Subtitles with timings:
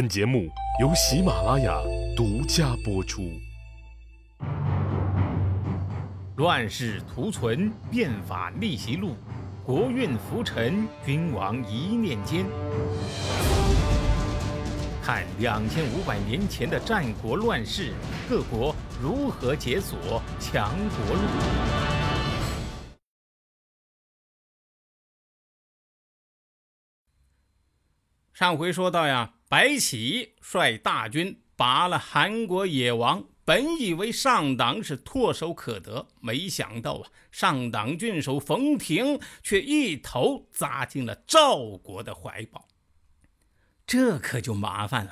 [0.00, 0.48] 本节目
[0.80, 1.78] 由喜马拉雅
[2.16, 3.38] 独家播出。
[6.36, 9.14] 乱世图存，变法逆袭录，
[9.62, 12.46] 国运浮沉，君王一念间。
[15.02, 17.92] 看两千五百年前的战国乱世，
[18.26, 21.22] 各国如何解锁强国路。
[28.32, 33.24] 上回说到呀，白起率大军拔了韩国野王。
[33.44, 42.68] 本以为上党是唾手可得，没想到啊，上党郡守冯亭却一头扎进了赵国的怀抱。
[43.84, 45.10] 这可就麻烦了，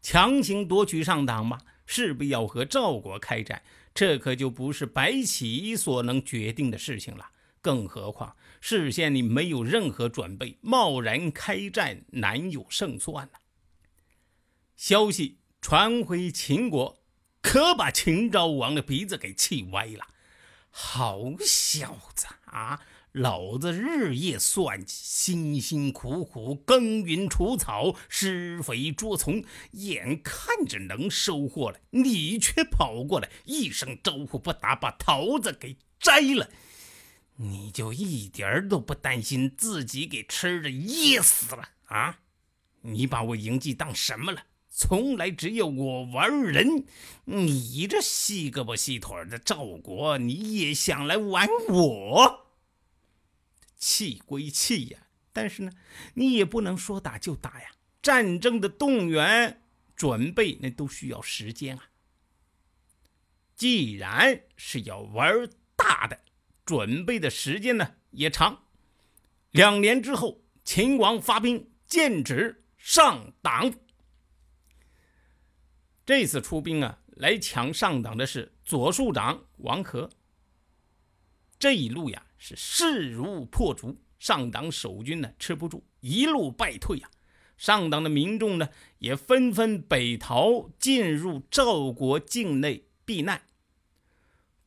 [0.00, 7.30] 强行夺取上党嘛，势必要和赵国开战，这可就不是白起所能决定的事情了。
[7.60, 13.38] 更何况事先你没有任何准备，贸然开战，难有胜算呢。
[14.84, 17.04] 消息传回秦国。
[17.40, 20.08] 可把秦昭王的鼻子给气歪了！
[20.70, 22.80] 好小子啊，
[23.12, 36.50] 老子日夜算计，辛辛苦苦耕耘除草、施肥捉虫，眼看着能收获了，你却跑过来一声招呼不打，把桃子给摘了！
[37.36, 42.18] 你就一点都不担心自己给吃的噎死了啊？
[42.80, 44.42] 你把我嬴稷当什么了？
[44.74, 46.86] 从来只有我玩人，
[47.26, 52.46] 你这细胳膊细腿的赵国，你也想来玩我？
[53.76, 55.72] 气归气呀，但是呢，
[56.14, 57.72] 你也不能说打就打呀。
[58.00, 59.62] 战争的动员、
[59.94, 61.90] 准备，那都需要时间啊。
[63.54, 66.18] 既然是要玩大的，
[66.64, 68.64] 准备的时间呢也长。
[69.50, 73.74] 两年之后，秦王发兵，剑指上党。
[76.04, 80.10] 这次出兵啊，来抢上党的是左庶长王和。
[81.58, 87.08] 这一路呀是势如破竹，上党守军呢吃不住，一路败退呀。
[87.56, 88.68] 上党的民众呢
[88.98, 93.42] 也纷纷北逃，进入赵国境内避难。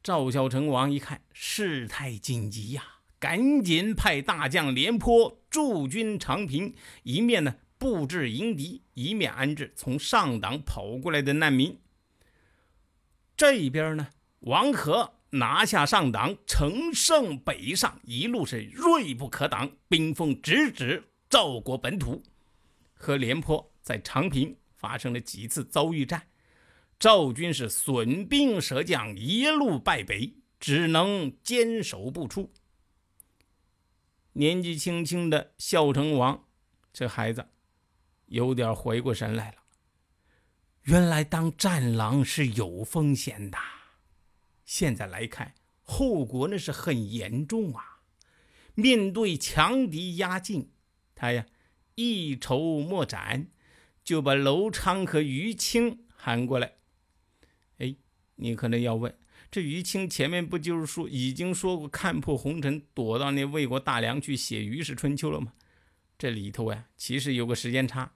[0.02, 6.74] 赵孝成王一看事态紧急呀，赶紧派大将廉颇驻军长平，
[7.04, 7.58] 一面呢。
[7.85, 11.79] 布置迎敌，一面安置从上党跑过来的难民。
[13.38, 14.09] 这边呢，
[14.40, 22.23] 王可拿下上党，乘胜北上，一路是锐不可挡，兵锋直指赵国本土。
[22.96, 26.23] 和廉颇在长平发生了几次遭遇战，
[26.97, 32.52] 赵军是损兵折将，一路败北，只能坚守不出。
[34.34, 36.46] 年纪轻轻的孝成王，
[36.91, 37.46] 这孩子。
[38.28, 39.58] 有点回过神来了，
[40.84, 43.58] 原来当战狼是有风险的。
[44.66, 45.53] 现在来看，
[45.84, 48.02] 后果那是很严重啊！
[48.74, 50.72] 面对强敌压境，
[51.14, 51.46] 他呀
[51.94, 53.47] 一筹莫展，
[54.03, 56.74] 就把楼昌和于青喊过来。
[57.78, 57.96] 哎，
[58.35, 59.16] 你可能要问，
[59.52, 65.53] 这于青前面不就是说已经说过看破红尘，躲到那魏国大梁去写《于氏春秋》了吗？
[66.18, 68.14] 这里头呀，其实有个时间差。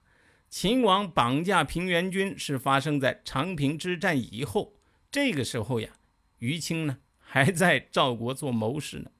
[0.48, 4.74] 秦王绑架平原君是发生在长平之战以后。
[5.10, 5.96] 这个时候呀，
[6.38, 9.10] 于青呢还在赵国做谋士呢。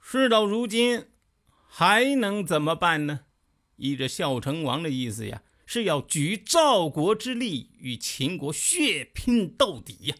[0.00, 1.06] 事到如今，
[1.66, 3.26] 还能怎么办呢？
[3.76, 10.16] 依着孝成王的意思呀，是要举赵国之力与秦国血拼到底呀。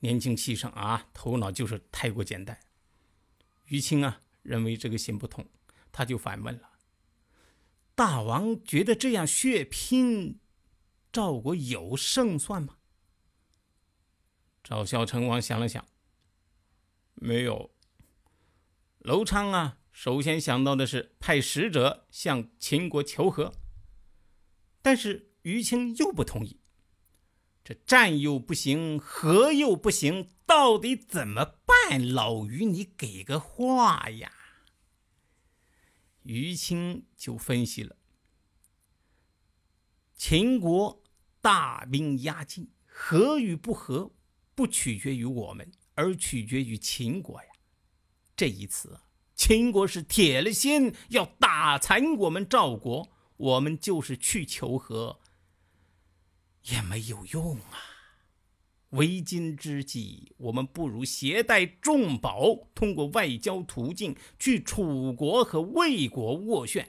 [0.00, 2.58] 年轻气盛啊，头脑就是太过简单。
[3.66, 5.46] 于青啊，认为这个行不通。
[5.92, 6.70] 他就反问了
[7.94, 10.40] ：“大王觉得这样血拼，
[11.12, 12.78] 赵国有胜算吗？”
[14.64, 15.86] 赵孝成王想了想，
[17.14, 17.74] 没有。
[19.00, 23.52] 楼昌啊，首先想到的是派使者向秦国求和，
[24.80, 26.60] 但是于青又不同意。
[27.64, 32.12] 这战又不行，和又不行，到底怎么办？
[32.12, 34.32] 老于，你给个话呀！
[36.22, 37.96] 于青就分析了：
[40.14, 41.02] 秦国
[41.40, 44.12] 大兵压境，和与不和，
[44.54, 47.48] 不取决于我们，而取决于秦国呀。
[48.36, 49.00] 这一次，
[49.34, 55.20] 秦国是铁了心要打残我们赵国，我们就是去求和，
[56.62, 57.91] 也没有用啊。
[58.92, 66.88] 为今之计，我们不如携带重宝，通过外交途径去楚国和魏国斡旋。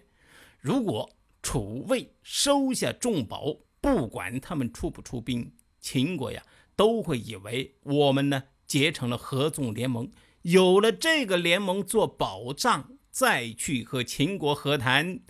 [0.59, 1.09] 如果
[1.41, 6.43] 楚魏收下重宝，不管他们出不出兵，秦国呀
[6.75, 10.11] 都会以为我们呢结成了合纵联盟，
[10.41, 15.21] 有了这个联盟做保障，再去和秦国和谈，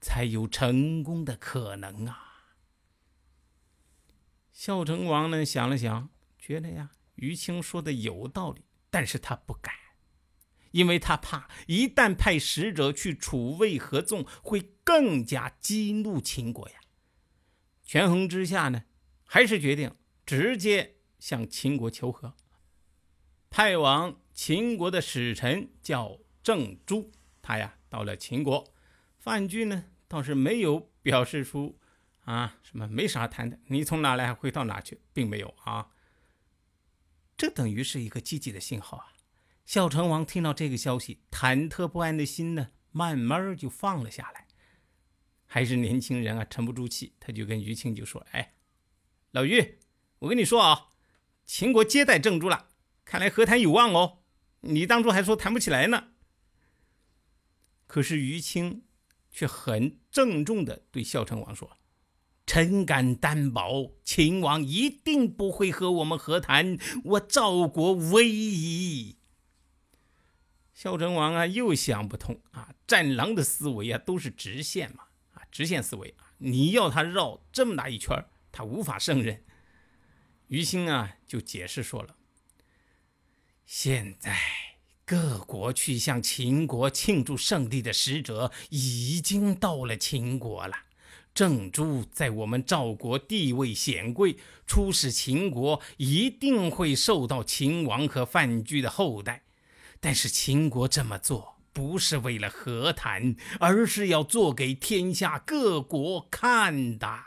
[0.00, 2.22] 才有成功的可能啊。
[4.52, 6.08] 孝成王呢想了想，
[6.46, 9.74] 觉得呀于青说的有道理，但是他不敢。
[10.70, 16.76] 因为他怕，一旦派使者去楚魏合纵，会更加激怒秦国呀。
[17.82, 18.84] 权衡之下呢，
[19.24, 19.92] 还是决定
[20.24, 22.34] 直接向秦国求和，
[23.50, 27.10] 派往秦国的使臣叫郑朱，
[27.42, 28.72] 他呀到了秦国，
[29.18, 31.76] 范雎呢倒是没有表示出
[32.20, 35.88] 啊什么没啥谈的，你从哪来回到哪去，并没有啊。
[37.36, 39.12] 这等于是一个积极的信号啊。
[39.64, 44.46] 孝成王听到这个消息，忐忑不安的心呢，慢慢就放了下来。
[45.44, 48.54] 还是年轻人啊，沉不住气，他就跟于青就说：“哎，
[49.30, 49.78] 老于，
[50.20, 50.88] 我跟你说啊，
[51.44, 52.68] 秦国接待郑珠了，
[53.04, 54.22] 看来和谈有望哦。
[54.60, 56.08] 你当初还说谈不起来呢。”
[57.86, 58.84] 可是于青
[59.30, 61.76] 却很郑重的对孝成王说
[62.46, 69.16] ：“臣敢担保，秦王一定不会和我们和谈，我赵国危矣。”
[70.72, 72.74] 孝成王啊，又想不通啊！
[72.86, 76.36] 战狼的思维啊，都是直线嘛，啊，直线思维啊！
[76.38, 78.14] 你要他绕这么大一圈，
[78.52, 79.42] 他无法胜任。
[80.48, 82.14] 于心啊，就解释说了：
[83.64, 84.38] 现在
[85.06, 90.76] 各国去向秦国庆祝胜利的使者已经到了秦国了。
[91.36, 99.42] 郑珠在我们赵国地位显贵，出使秦国一定会受到秦王和范雎的厚待。
[100.00, 107.18] 但是秦国这么做不是为了和谈，而是要做给天下各国看的，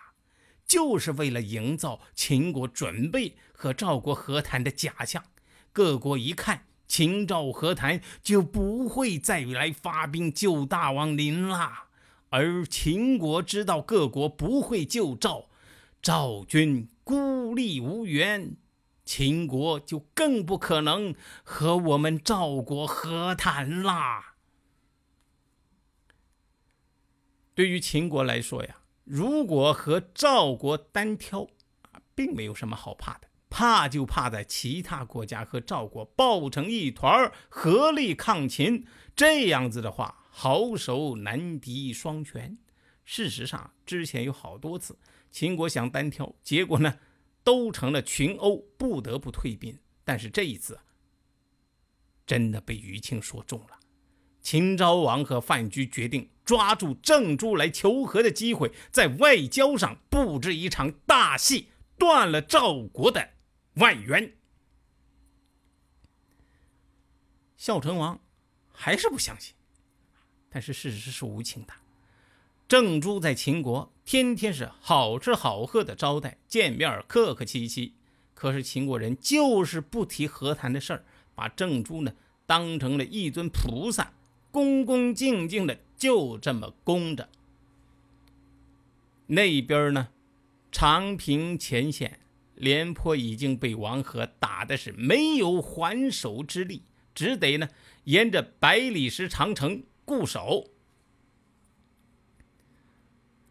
[0.66, 5.24] 就是为了营造秦国准备和赵国和谈的假象。
[5.72, 11.89] 各国一看秦赵和谈，就不会再来发兵救大王您了。
[12.30, 15.50] 而秦国知道各国不会救赵，
[16.02, 18.56] 赵军孤立无援。
[19.04, 24.36] 秦国就更不可能和我们赵国和谈啦。
[27.56, 31.48] 对于秦国来说呀，如果和赵国单挑，
[32.14, 38.86] 并没有什么好怕的，怕就怕在其他国家和赵国抱成一团合力抗秦。
[39.16, 42.58] 这样子的话，好手难敌双全。
[43.04, 44.98] 事实上，之前有好多次
[45.32, 47.00] 秦国想单挑，结果呢？
[47.44, 49.80] 都成了群殴，不得不退兵。
[50.04, 50.80] 但是这一次，
[52.28, 53.80] 真的被于青说中了。
[54.42, 63.32] 秦昭王和范雎决定抓住郑朱来求和的机会，在外交上布置一场大戏，断了赵国的
[63.76, 64.36] 外援。
[67.58, 68.22] 孝成王
[68.72, 69.56] 还是不相信，
[70.50, 71.74] 但是事实是无情的。
[72.68, 77.94] 郑珠在秦国天天是好吃好喝的招待，见面客客气气。
[78.34, 81.04] 可是秦国人就是不提和谈的事儿，
[81.36, 82.14] 把郑珠呢
[82.46, 84.14] 当成了一尊菩萨，
[84.52, 87.28] 恭恭敬敬的就这么供着。
[89.28, 90.10] 那边呢，
[90.72, 92.20] 长平前线，
[92.56, 96.84] 廉颇已经被王和打的是没有还手之力，
[97.14, 97.68] 只得呢
[98.06, 100.72] 沿着百里石长城固守。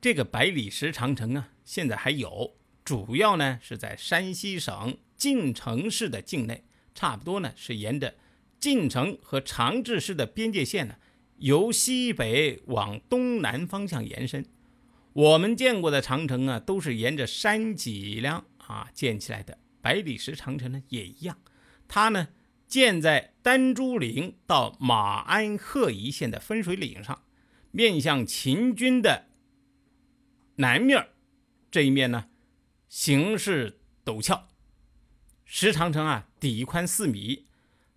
[0.00, 6.64] 这个百里石长城啊，现在还有，主要呢是在山西省晋城市的境内，
[6.96, 8.16] 差不多呢是沿着
[8.58, 10.96] 晋城和长治市的边界线呢，
[11.36, 14.44] 由西北往东南方向延伸。
[15.12, 21.38] 我们见过的长城啊，都是沿着山脊梁啊建起来的，百里石长城呢也一样，
[21.86, 22.26] 它呢
[22.68, 27.24] 建在丹朱岭到马鞍鹤一线的分水岭上，
[27.70, 29.24] 面向秦军的。
[30.56, 31.08] 南面
[31.70, 32.28] 这一面呢，
[32.88, 34.48] 形势陡峭。
[35.44, 37.46] 石长城啊，底宽四米，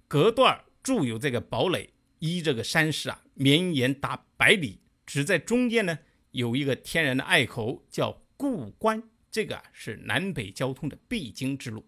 [0.07, 4.79] 隔段筑有这个堡垒，依这个山势啊，绵延达百里。
[5.05, 5.99] 只在中间呢，
[6.31, 9.03] 有一个天然的隘口，叫固关。
[9.29, 11.85] 这个是南北交通的必经之路。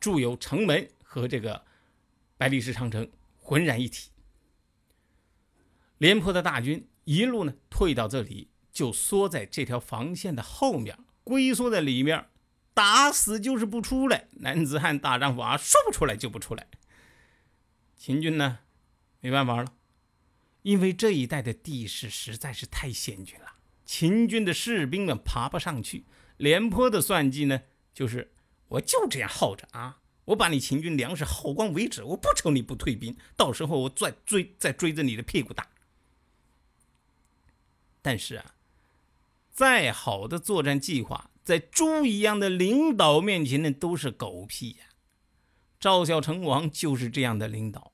[0.00, 1.64] 筑有城门和这个
[2.42, 3.08] 百里石长城
[3.38, 4.10] 浑然一体。
[5.98, 8.48] 廉颇的大军一路呢，退到这里。
[8.72, 12.26] 就缩在这条防线的后面，龟缩在里面，
[12.74, 14.26] 打死就是不出来。
[14.40, 16.66] 男子汉大丈夫啊，说不出来就不出来。
[17.96, 18.58] 秦军呢，
[19.20, 19.72] 没办法了，
[20.62, 23.52] 因为这一带的地势实在是太险峻了。
[23.84, 26.04] 秦军的士兵们爬不上去。
[26.38, 27.62] 廉颇的算计呢，
[27.94, 28.32] 就是
[28.66, 35.68] 我就这样耗着啊，我把你秦军粮食耗光为止，我不愁你不退兵，到时候我再追，再追着你的屁股打。
[38.00, 38.54] 但是啊，
[39.52, 44.86] 再好的作战计划，在猪一样的领导面前呢，都是狗屁呀。
[45.80, 47.92] 赵孝成王就是这样的领导。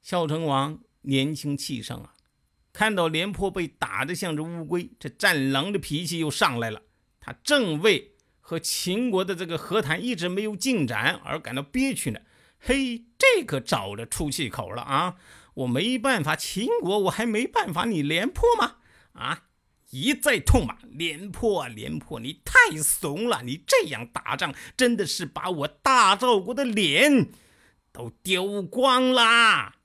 [0.00, 2.14] 孝成王年轻气盛啊，
[2.72, 6.82] 看到廉颇被打得像只乌龟，这战狼的脾气又上来了。
[7.20, 8.11] 他正为
[8.42, 12.20] 和秦国的这个和谈一直没有进展而感到憋屈呢。
[12.58, 15.16] 嘿，这可找着出气口了啊！
[15.54, 18.76] 我没办法，秦国我还没办法，你廉颇吗？
[19.12, 19.44] 啊！
[19.90, 23.42] 一再痛骂廉颇，廉颇，你太怂了！
[23.42, 27.28] 你这样打仗，真的是把我大赵国的脸
[27.92, 29.76] 都丢光啦！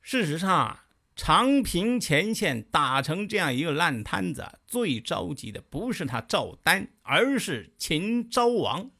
[0.00, 0.80] 事实上，
[1.14, 8.90] 长平前线打成这样一个烂摊子，最着急的不是他赵丹，而是秦昭王。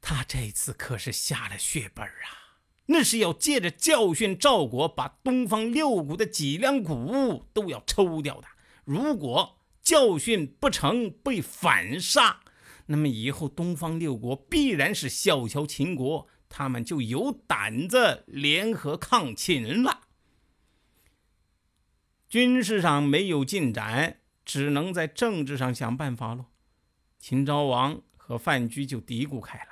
[0.00, 2.58] 他这次可是下了血本啊！
[2.86, 8.48] 那是要借着教训赵国，把东方六国的脊梁骨都要抽掉的。
[8.84, 12.40] 如果教训不成，被反杀，
[12.86, 20.02] 那么以后东方六国必然是小瞧秦国，他们就有胆子联合抗秦了。
[22.34, 26.46] 军事上没有进展，只能在政治上想办法喽。
[27.16, 29.68] 秦昭王和范雎就嘀咕开了。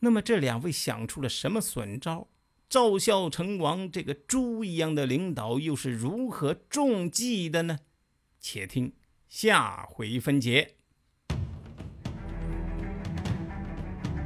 [0.00, 2.26] 那么这两位想出了什么损招？
[2.68, 7.78] 赵孝成王这个猪一样的领导又是如何中计的呢？
[8.40, 8.92] 且听
[9.28, 10.74] 下回分解。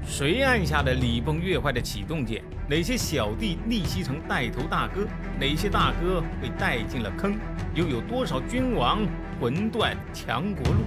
[0.09, 2.43] 谁按下了礼崩乐坏的启动键？
[2.71, 5.07] 哪些小弟逆袭成带头大哥？
[5.39, 7.37] 哪些大哥被带进了坑？
[7.75, 9.01] 又有多少君王
[9.41, 10.81] 魂断强国路？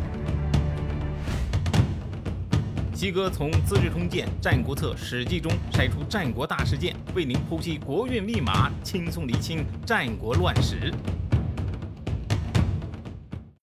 [2.95, 10.91] 西哥从《资治通鉴》《战国策》《史记》中筛出战国大事件，为您剖析国运密码，轻松理清战国乱史。